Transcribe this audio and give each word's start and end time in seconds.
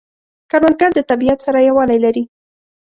کروندګر 0.49 0.91
د 0.95 0.99
طبیعت 1.09 1.39
سره 1.45 1.59
یووالی 1.67 1.99
لري 2.05 2.23